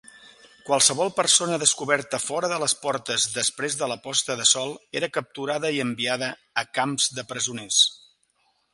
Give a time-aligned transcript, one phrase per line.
[0.69, 5.75] Qualsevol persona descoberta fora de les portes després de la posta de sol era capturada
[5.79, 6.35] i enviada
[6.65, 7.87] a camps de presoners.